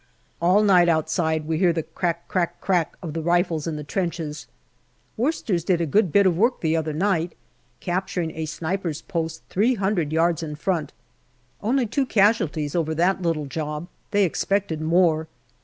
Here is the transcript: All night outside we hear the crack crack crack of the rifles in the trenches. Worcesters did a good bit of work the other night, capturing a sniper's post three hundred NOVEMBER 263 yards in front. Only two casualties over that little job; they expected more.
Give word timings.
All 0.41 0.63
night 0.63 0.89
outside 0.89 1.45
we 1.45 1.59
hear 1.59 1.71
the 1.71 1.83
crack 1.83 2.27
crack 2.27 2.59
crack 2.59 2.97
of 3.03 3.13
the 3.13 3.21
rifles 3.21 3.67
in 3.67 3.75
the 3.75 3.83
trenches. 3.83 4.47
Worcesters 5.15 5.63
did 5.63 5.79
a 5.79 5.85
good 5.85 6.11
bit 6.11 6.25
of 6.25 6.35
work 6.35 6.61
the 6.61 6.75
other 6.75 6.91
night, 6.91 7.33
capturing 7.79 8.31
a 8.31 8.47
sniper's 8.47 9.03
post 9.03 9.43
three 9.51 9.75
hundred 9.75 10.11
NOVEMBER 10.11 10.15
263 10.15 10.15
yards 10.15 10.41
in 10.41 10.55
front. 10.59 10.93
Only 11.61 11.85
two 11.85 12.07
casualties 12.07 12.75
over 12.75 12.95
that 12.95 13.21
little 13.21 13.45
job; 13.45 13.87
they 14.09 14.23
expected 14.23 14.81
more. 14.81 15.27